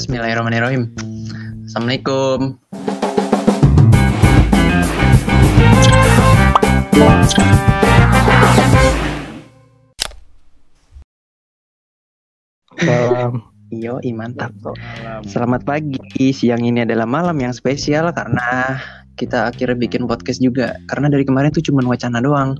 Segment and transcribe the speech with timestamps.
[0.00, 0.96] Bismillahirrahmanirrahim.
[1.68, 2.56] Assalamualaikum.
[12.80, 13.44] Salam.
[13.68, 14.56] Yo, mantap.
[15.28, 16.32] Selamat pagi.
[16.32, 18.80] Siang ini adalah malam yang spesial karena
[19.20, 20.80] kita akhirnya bikin podcast juga.
[20.88, 22.56] Karena dari kemarin tuh cuma wacana doang.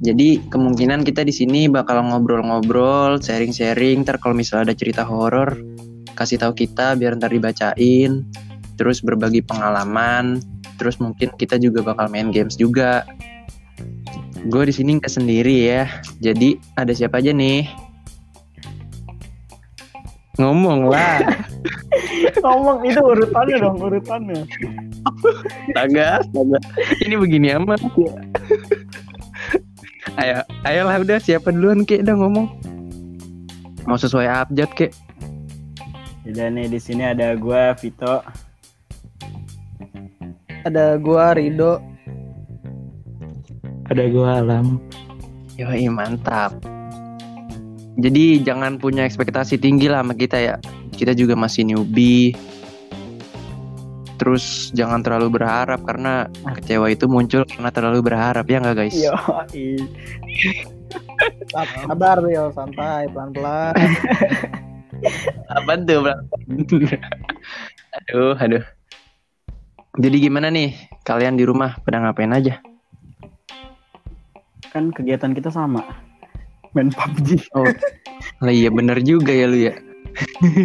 [0.00, 4.08] Jadi kemungkinan kita di sini bakal ngobrol-ngobrol, sharing-sharing.
[4.08, 5.73] Ntar kalau misalnya ada cerita horor,
[6.14, 8.24] kasih tahu kita biar ntar dibacain.
[8.74, 10.42] Terus berbagi pengalaman.
[10.78, 13.06] Terus mungkin kita juga bakal main games juga.
[14.50, 15.86] Gue di sini nggak sendiri ya.
[16.18, 17.66] Jadi ada siapa aja nih?
[20.38, 21.22] Ngomong lah.
[22.44, 24.42] Ngomong itu urutannya dong, urutannya.
[25.06, 26.58] Astaga, astaga.
[27.00, 28.12] Ini begini amat ya.
[30.20, 32.46] ayo, ayolah udah siapa duluan kek udah ngomong.
[33.88, 34.92] Mau sesuai abjad kek.
[36.24, 38.24] Udah nih di sini ada gua Vito.
[40.64, 41.84] Ada gua Rido.
[43.92, 44.80] Ada gua Alam.
[45.60, 46.56] Yoi mantap.
[48.00, 50.56] Jadi jangan punya ekspektasi tinggi lah sama kita ya.
[50.96, 52.32] Kita juga masih newbie.
[54.16, 56.24] Terus jangan terlalu berharap karena
[56.56, 58.96] kecewa itu muncul karena terlalu berharap ya nggak guys?
[58.96, 59.12] Yo,
[61.84, 63.76] Sabar yo, santai, pelan-pelan.
[65.54, 66.02] Apa tuh
[67.96, 68.64] aduh, aduh.
[69.94, 70.74] Jadi gimana nih
[71.06, 72.58] kalian di rumah pada ngapain aja?
[74.74, 75.86] kan kegiatan kita sama.
[76.74, 77.46] Main PUBG.
[77.54, 77.62] Oh,
[78.42, 79.78] lah iya bener juga ya lu ya.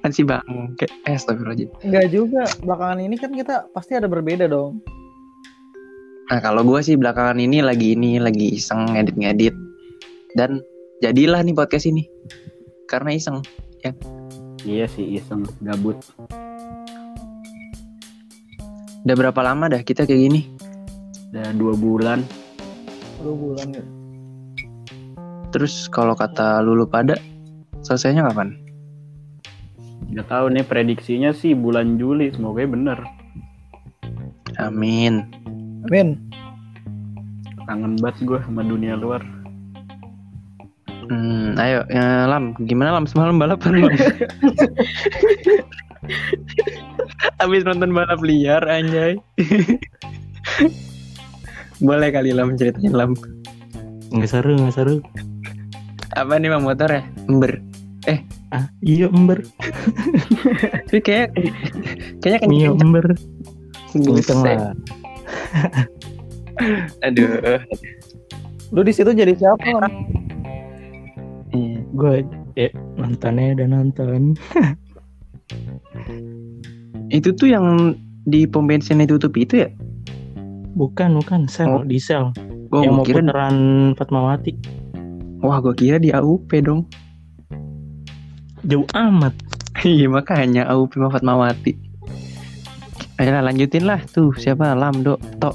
[0.00, 0.40] kan sih bang,
[0.80, 1.68] kayak eh astagfirullahaladzim.
[1.84, 4.80] Enggak juga, belakangan ini kan kita pasti ada berbeda dong.
[6.32, 9.52] Nah kalau gue sih belakangan ini lagi ini lagi iseng ngedit-ngedit
[10.40, 10.64] dan
[11.04, 12.08] jadilah nih podcast ini
[12.94, 13.42] karena iseng.
[14.62, 15.98] Iya sih iseng gabut.
[19.04, 20.40] Udah berapa lama dah kita kayak gini?
[21.34, 22.22] Udah dua bulan.
[23.18, 23.84] Dua bulan ya.
[25.50, 27.18] Terus kalau kata lulu pada
[27.82, 28.54] selesainya kapan?
[30.14, 32.30] Nggak tahu nih prediksinya sih bulan Juli.
[32.30, 33.02] Semoga bener.
[34.62, 35.26] Amin.
[35.90, 36.30] Amin.
[37.66, 39.33] Kangen banget gue sama dunia luar.
[41.10, 43.94] Hmm, ayo ya, Lam, gimana Lam semalam balapan Lam?
[47.42, 49.16] Abis nonton balap liar anjay.
[51.80, 53.16] Boleh kali Lam ceritain Lam.
[54.14, 55.00] Nggak seru, nggak seru.
[56.14, 57.02] Apa nih Bang motor ya?
[57.26, 57.58] Ember.
[58.54, 59.42] Ah, iya ember.
[60.86, 61.34] Tapi kayak
[62.22, 63.06] kayaknya kan Iya ember.
[63.90, 64.58] Kenceng Buset.
[64.58, 64.74] lah.
[67.02, 67.58] Aduh.
[68.70, 69.74] Lu di situ jadi siapa?
[69.74, 69.92] Lam?
[71.94, 71.96] Iya.
[71.96, 72.14] Gue
[72.58, 72.68] ya,
[72.98, 74.34] nontonnya udah nonton.
[77.14, 77.94] Itu tuh yang
[78.26, 79.68] di pom bensin ditutup itu ya?
[80.74, 81.46] Bukan, bukan.
[81.46, 81.84] Sel, Oh.
[81.86, 82.34] di sel.
[82.72, 83.56] Gua yang mau kira putaran
[83.94, 84.52] Fatmawati.
[85.44, 86.88] Wah, gua kira di AUP dong.
[88.66, 89.34] Jauh amat.
[89.84, 91.76] Iya, makanya AUP sama Fatmawati.
[93.20, 95.54] Ayolah lanjutin lah tuh siapa Lam Dok Tok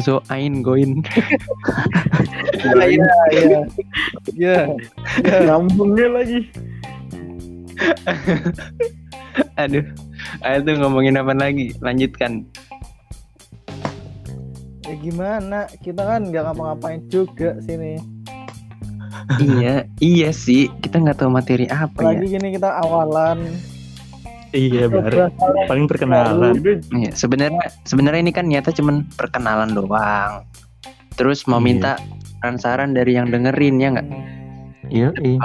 [0.00, 1.00] Zo Ain Goin
[2.64, 3.60] Iya,
[4.34, 4.68] iya.
[5.24, 5.36] Iya.
[5.46, 6.40] Nyambungnya lagi.
[9.60, 9.82] Aduh
[10.46, 12.46] Ayo tuh ngomongin apa lagi Lanjutkan
[14.86, 15.66] Ya gimana?
[15.82, 17.98] Kita kan nggak ngapa-ngapain juga sini.
[19.40, 23.38] Iya Iya sih Kita nggak tahu materi apa ya Lagi gini kita awalan.
[24.54, 25.34] Iya, baru.
[25.66, 26.54] Paling perkenalan.
[26.94, 30.46] Iya, sebenarnya sebenarnya ini kan nyata cuman perkenalan doang.
[31.18, 31.66] Terus mau Iya.
[31.66, 31.92] minta
[32.44, 34.08] saran-saran dari yang dengerin ya nggak?
[34.92, 35.40] Iya, iya.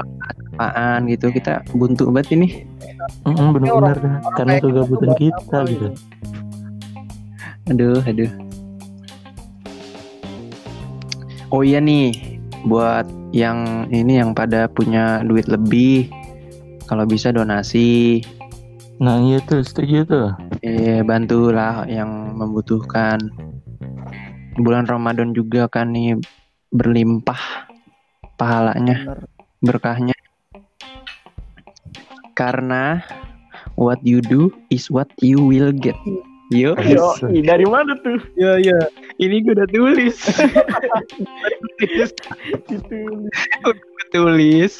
[0.59, 2.67] Apaan gitu kita buntu banget ini.
[3.23, 4.15] Mm, bener-bener dah.
[4.35, 5.87] Karena gitu kegabutan kita gitu.
[7.71, 8.31] Aduh, aduh.
[11.53, 12.11] Oh iya nih,
[12.65, 16.09] buat yang ini yang pada punya duit lebih,
[16.89, 18.25] kalau bisa donasi,
[18.99, 20.27] Nah, iya tuh, setuju tuh.
[20.65, 23.21] eh bantulah yang membutuhkan.
[24.59, 26.19] Bulan Ramadan juga kan nih
[26.69, 27.69] berlimpah
[28.37, 29.19] pahalanya, Bener.
[29.61, 30.15] berkahnya.
[32.37, 33.03] Karena
[33.75, 35.97] what you do is what you will get.
[36.49, 37.13] Yo, Yo,
[37.45, 38.17] dari mana tuh?
[38.33, 38.79] Iya, iya.
[39.21, 40.17] ini gue udah tulis.
[41.77, 42.09] tulis.
[44.09, 44.73] Tulis.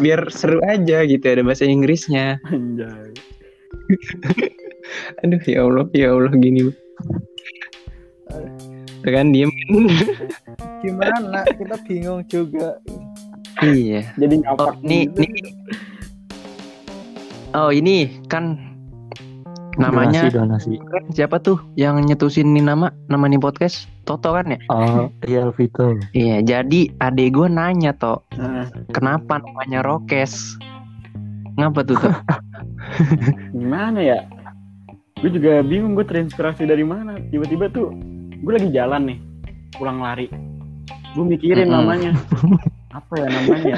[0.00, 2.40] Biar seru aja gitu ada bahasa Inggrisnya.
[2.48, 3.12] Anjay.
[5.24, 6.72] Aduh ya Allah, ya Allah gini.
[9.04, 9.52] Tuh kan diem.
[10.80, 11.40] Gimana?
[11.48, 12.76] Kita bingung juga.
[13.58, 14.04] Iya.
[14.14, 15.20] Jadi Oh, ngapak nih, gitu.
[15.24, 15.32] nih.
[17.52, 17.96] Oh, ini
[18.28, 18.60] kan
[19.76, 20.88] namanya donasi donasi.
[20.88, 24.58] kan siapa tuh yang nyetusin nih nama nama nih podcast Toto kan ya?
[24.68, 25.96] Oh, iya Vito.
[26.12, 30.56] Iya, jadi adek gue nanya toh Nah, kenapa namanya Rokes?
[31.56, 32.12] Ngapa tuh toh?
[33.56, 34.18] gimana ya?
[35.16, 37.16] Gue juga bingung gue terinspirasi dari mana.
[37.26, 37.92] Tiba-tiba tuh
[38.36, 39.18] gue lagi jalan nih,
[39.72, 40.28] pulang lari.
[41.16, 41.76] Gue mikirin Mm-mm.
[41.80, 42.12] namanya.
[42.98, 43.76] Apa ya namanya?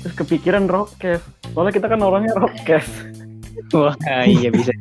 [0.00, 1.20] Terus kepikiran Rockes.
[1.52, 2.88] Soalnya kita kan orangnya Rockes.
[3.76, 3.92] Wah,
[4.24, 4.72] iya bisa.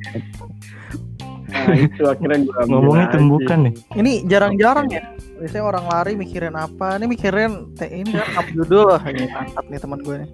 [1.49, 3.73] Nah itu akhirnya gue Ngomongnya tumbukan nih.
[3.99, 5.03] Ini jarang-jarang ya.
[5.39, 6.95] Biasanya orang lari mikirin apa?
[6.95, 9.01] Ini mikirin teh ini kan up judul lah.
[9.03, 10.29] Ini mantap nih teman gue nih.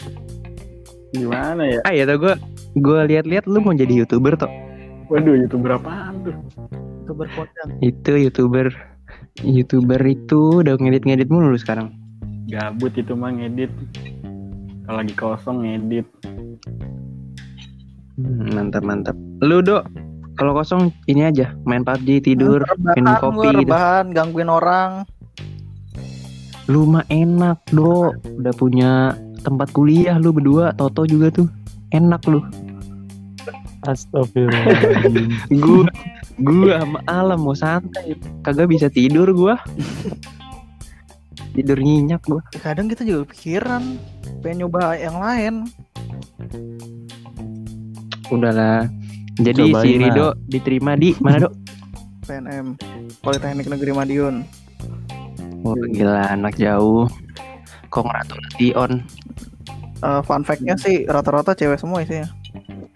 [1.16, 1.80] Gimana ya?
[1.88, 2.34] Ah ya tuh gue
[2.78, 4.52] gue lihat-lihat lu mau jadi youtuber toh?
[5.10, 6.36] Waduh itu berapaan tuh?
[7.06, 7.68] Itu berkonten.
[7.82, 8.70] Itu youtuber
[9.44, 11.92] youtuber itu udah ngedit-ngedit mulu lu sekarang.
[12.48, 13.74] Gabut itu mah ngedit.
[14.86, 16.08] Kalau lagi kosong ngedit.
[18.16, 19.18] Hmm, mantap mantap.
[19.44, 19.84] Lu dok
[20.40, 22.64] kalau kosong ini aja main PUBG tidur
[22.96, 23.60] minum kopi gue, gitu.
[23.68, 25.04] rebahan, gangguin orang.
[26.72, 31.52] Lu mah enak dok udah punya tempat kuliah lu berdua Toto juga tuh
[31.92, 32.40] enak lu.
[33.86, 35.30] Astagfirullahaladzim.
[35.62, 35.86] Gua
[36.40, 39.56] gua sama alam mau santai kagak bisa tidur gua.
[41.56, 42.44] Tidur nyenyak gua.
[42.52, 43.96] Ya, Kadang kita juga pikiran
[44.44, 45.54] pengen nyoba yang lain.
[48.28, 48.90] Udahlah.
[49.40, 50.00] Jadi Cobain si lah.
[50.00, 51.54] Rido diterima di mana dok?
[52.26, 52.80] PNM
[53.20, 54.36] Politeknik Negeri Madiun.
[55.68, 57.08] Oh, gila anak jauh.
[57.92, 59.04] Congratulation.
[60.04, 62.28] Eh, fun fact-nya sih rata-rata cewek semua isinya.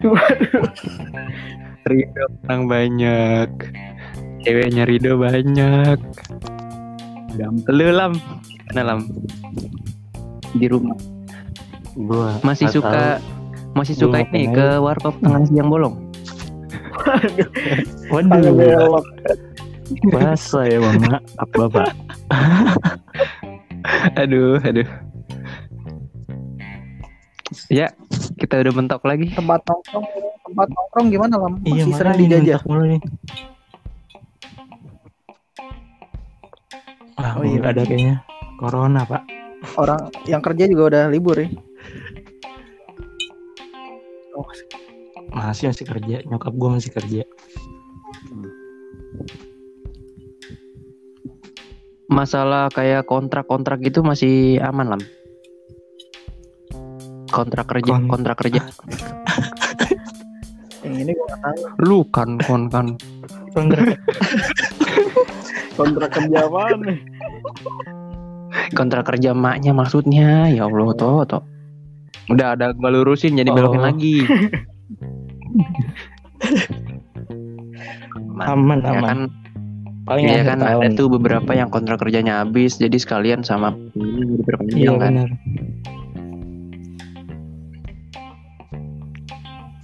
[1.90, 3.50] Rido orang banyak.
[4.46, 5.98] Ceweknya Rido banyak.
[7.66, 8.14] Lu lam,
[8.70, 9.00] mana lam?
[10.54, 10.94] Di rumah.
[11.98, 13.04] Gua Masih nggak suka
[13.74, 15.94] masih Gua suka ngapain ini ke warkop tengah siang bolong.
[18.12, 19.02] Waduh,
[20.14, 20.96] bahasa ya bang.
[21.10, 21.90] Maaf bapak.
[24.22, 24.88] aduh, aduh.
[27.70, 27.90] Ya,
[28.38, 29.30] kita udah mentok lagi.
[29.34, 30.06] Tempat nongkrong,
[30.50, 31.54] tempat nongkrong gimana lam?
[31.62, 32.60] Iya Masih sering dijajah.
[32.66, 33.00] mulu nih.
[37.14, 37.60] Ah, Oh, iya.
[37.62, 38.24] ada kayaknya.
[38.56, 39.22] Corona pak.
[39.76, 41.48] Orang yang kerja juga udah libur ya.
[44.32, 44.44] Oh,
[45.30, 46.16] Masih masih kerja.
[46.24, 47.22] Nyokap gua masih kerja.
[52.10, 55.02] Masalah kayak kontrak-kontrak gitu masih aman lam.
[57.30, 58.66] Kontrak kerja, Kon- kontrak kerja.
[61.00, 61.60] ini gue nggak tahu.
[61.80, 62.86] Lu kan, kon kan.
[63.50, 63.84] Kontrak.
[65.78, 66.40] Kontrak kerja
[66.76, 66.98] nih?
[68.70, 71.42] kontrak kerja maknya maksudnya ya Allah toh toh
[72.26, 73.86] udah ada gua lurusin jadi belokin Oh.
[73.86, 74.26] lagi
[78.42, 79.06] Aman ya aman.
[79.06, 79.18] kan
[80.00, 80.82] Paling ya kan tahun.
[80.82, 85.28] ada tuh beberapa yang kontrak kerjanya habis jadi sekalian sama ini Iya diperpanjang kan benar.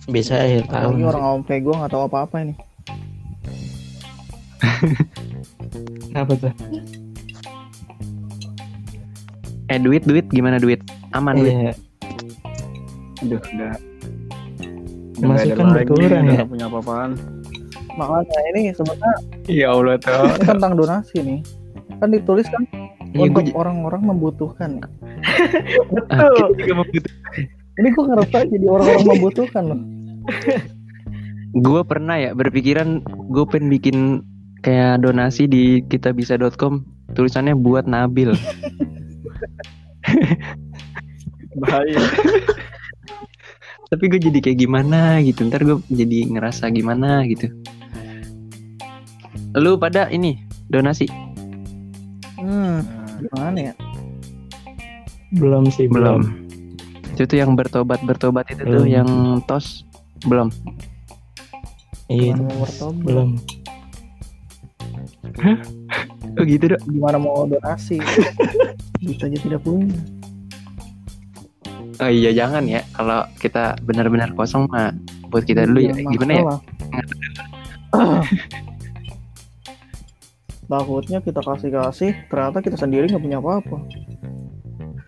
[0.06, 1.03] Bisa akhir tahun.
[1.03, 2.55] Orang awam kayak gue nggak tahu apa-apa ini.
[6.14, 6.53] Apa tuh?
[9.67, 10.79] eh duit duit gimana duit
[11.11, 11.73] aman duit Iya.
[13.19, 13.75] Aduh udah.
[15.19, 16.44] Ada kan berkurang udah ya?
[16.46, 17.10] punya apa-apaan.
[17.93, 19.13] Makanya ini sebenarnya
[19.48, 21.41] ya Allah toh ini tentang donasi nih.
[21.98, 22.63] Kan ditulis kan
[23.08, 24.70] Iya, untuk orang-orang membutuhkan.
[25.91, 27.15] Membutuh-
[27.75, 29.81] Ini gue ngerasa jadi orang-orang membutuhkan loh.
[31.64, 33.96] gua pernah ya berpikiran gue pengen bikin
[34.60, 38.34] kayak donasi di kitabisa.com tulisannya buat Nabil
[41.56, 41.96] Bahaya.
[43.86, 47.46] tapi gue jadi kayak gimana gitu ntar gue jadi ngerasa gimana gitu
[49.54, 51.06] lu pada ini donasi
[52.36, 52.84] Hmm,
[53.24, 53.74] gimana ya?
[55.32, 56.20] Belum sih belum.
[57.08, 58.86] itu tuh yang bertobat bertobat itu tuh Belum.
[58.86, 59.08] yang
[59.42, 59.82] tos
[60.25, 60.49] belum
[62.06, 62.39] Iya
[63.03, 63.35] belum.
[66.39, 67.99] oh gitu dok Gimana mau donasi?
[69.03, 69.91] Bisa aja tidak punya.
[71.96, 74.93] oh iya jangan ya kalau kita benar-benar kosong mah
[75.29, 76.43] buat kita dulu ya Jangan gimana ya.
[80.67, 83.79] Takutnya kita kasih-kasih, ternyata kita sendiri nggak punya apa-apa.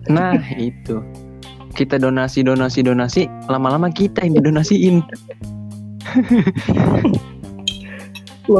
[0.09, 1.03] nah itu
[1.79, 5.07] kita donasi donasi donasi lama-lama kita yang didonasiin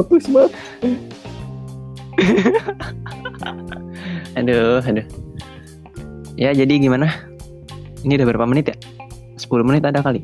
[0.07, 0.53] twist banget.
[4.39, 5.07] aduh aduh
[6.39, 7.11] Ya jadi gimana?
[8.07, 8.77] Ini udah berapa menit ya?
[9.43, 10.23] 10 menit ada kali.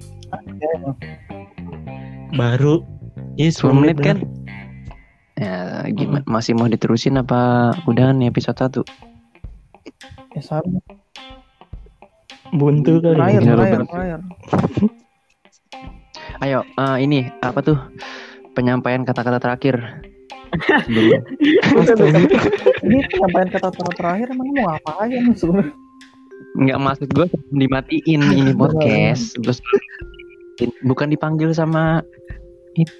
[2.38, 2.86] Baru.
[3.34, 4.22] Iya 10 menit kan?
[5.34, 6.22] Ya gimana?
[6.30, 8.86] Masih mau diterusin apa udah nih episode 1?
[10.38, 10.78] Ya sama.
[12.54, 13.18] Buntu kali.
[13.18, 13.80] Terakhir, lu- terakhir.
[16.42, 17.78] Ayo, eh, ini apa tuh?
[18.54, 19.76] Penyampaian kata-kata terakhir.
[22.84, 25.75] Ini penyampaian kata-kata terakhir emang mau ngapain nih sebenarnya?
[26.54, 29.58] nggak maksud gue dimatiin ini podcast terus
[30.87, 31.99] bukan dipanggil sama
[32.78, 32.94] itu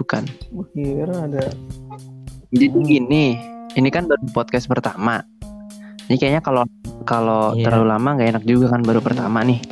[0.00, 1.44] bukan Gue kira ada
[2.48, 3.36] jadi gini
[3.76, 5.20] ini kan baru podcast pertama
[6.10, 6.66] ini kayaknya kalau
[7.06, 7.70] kalau Iya.
[7.70, 9.62] terlalu lama nggak enak juga kan baru pertama nih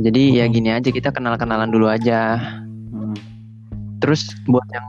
[0.00, 0.52] jadi ya Mhm.
[0.54, 2.40] gini aja kita kenal kenalan dulu aja
[2.88, 3.12] Hmm.
[4.00, 4.88] terus buat yang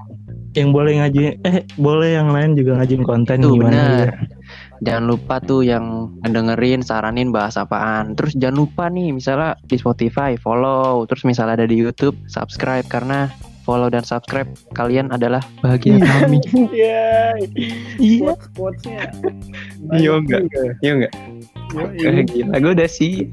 [0.50, 4.14] Yang boleh ngajuin eh boleh yang lain juga ngajuin konten itu gimana bener ya.
[4.82, 5.86] jangan lupa tuh yang
[6.24, 11.68] dengerin saranin bahas apaan terus jangan lupa nih misalnya di Spotify follow terus misalnya ada
[11.68, 13.30] di YouTube subscribe karena
[13.62, 16.42] follow dan subscribe kalian adalah bahagia kami
[16.74, 17.38] Iya.
[18.00, 18.34] Iya.
[19.90, 20.42] Iya, enggak?
[20.80, 21.14] iya enggak
[21.94, 22.10] Iya.
[22.26, 23.30] gila gue udah sih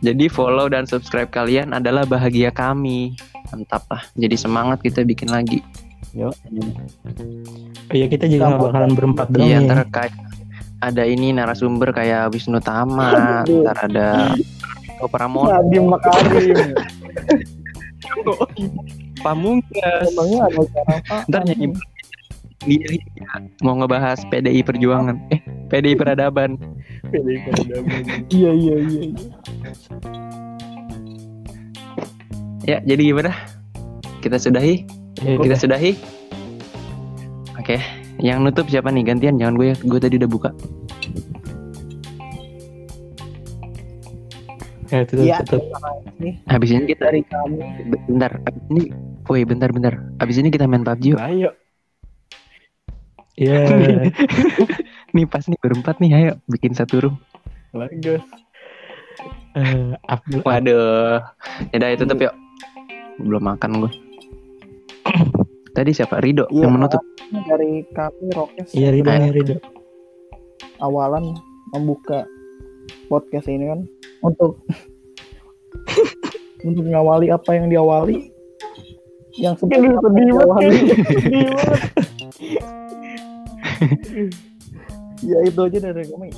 [0.00, 3.12] jadi follow dan subscribe kalian adalah bahagia kami
[3.46, 5.60] mantap lah jadi semangat kita bikin lagi
[6.12, 6.30] Yo.
[7.90, 9.66] Iya kita juga nggak bakalan berempat doang iya ya.
[9.66, 10.14] ntar kayak
[10.78, 14.30] ada ini narasumber kayak Wisnu Tama ntar ada
[14.94, 16.70] Eko Pramono Nadim Makarim.
[19.16, 21.16] Pamungkas Emangnya ada cara apa?
[21.26, 21.66] ntar nyanyi
[22.64, 22.96] sendiri
[23.60, 26.56] mau ngebahas PDI Perjuangan eh PDI Peradaban
[27.08, 28.02] PDI Peradaban.
[28.28, 29.00] Iya iya iya.
[29.04, 29.28] iya.
[32.64, 33.32] ya jadi gimana
[34.18, 35.92] kita sudahi Iya, kita sudahi
[37.54, 37.76] oke
[38.18, 40.50] yang nutup siapa nih gantian jangan gue ya gue tadi udah buka
[44.86, 45.36] Ya, tutup, Iya.
[45.42, 45.62] tutup.
[46.46, 47.58] habis ini kita Dari kami.
[48.06, 48.82] bentar abis ini
[49.26, 51.50] woi bentar bentar abis ini kita main PUBG yuk Ayo.
[53.34, 53.66] Iya.
[55.14, 57.16] nih pas nih berempat nih ayo bikin satu room
[57.70, 58.22] Lagos.
[59.54, 61.22] Eh, Abdul waduh
[61.70, 62.34] ya itu tutup yuk
[63.16, 63.90] belum makan gue
[65.76, 66.66] tadi siapa Rido Iya.
[66.66, 69.18] yang menutup Dari kami Rokes Iya Ridho Eh.
[69.20, 69.56] nih Ridho.
[70.78, 71.34] awalan
[71.70, 72.26] membuka
[73.06, 73.80] podcast ini kan
[74.20, 74.58] untuk
[76.66, 78.30] untuk mengawali apa yang diawali
[79.34, 80.14] yang yang banget.
[80.14, 80.78] diawali.
[85.24, 86.30] Ya itu aja dari kami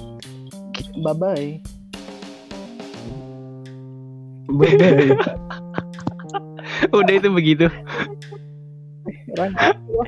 [1.02, 1.49] bye bye
[4.47, 5.11] Bye-bye.
[6.97, 7.66] udah itu begitu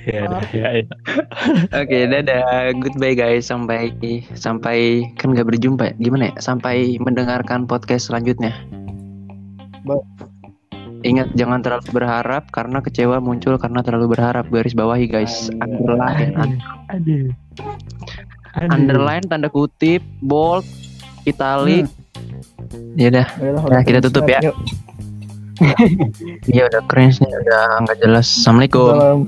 [0.09, 0.87] ya, ya, ya.
[1.75, 2.73] Oke, dadah.
[2.81, 3.47] Goodbye guys.
[3.47, 3.93] Sampai
[4.35, 5.95] sampai kan nggak berjumpa.
[6.01, 6.35] Gimana ya?
[6.41, 8.55] Sampai mendengarkan podcast selanjutnya.
[9.85, 10.03] Ba-
[11.09, 14.45] Ingat jangan terlalu berharap karena kecewa muncul karena terlalu berharap.
[14.53, 15.49] Garis bawahi guys.
[15.57, 16.61] Underline, un-
[16.93, 17.33] Aduh.
[18.55, 18.69] Aduh.
[18.69, 20.69] underline tanda kutip, bold,
[21.25, 21.89] italic.
[22.95, 23.27] Ya udah.
[23.71, 24.45] Nah, kita tutup ya.
[26.47, 28.29] Iya udah cringe nih, udah nggak jelas.
[28.29, 28.93] Assalamualaikum.
[28.93, 29.21] Salam.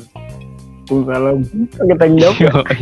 [0.91, 1.37] Waalaikumsalam.
[1.87, 2.37] Kita jawab.
[2.39, 2.79] Yoi.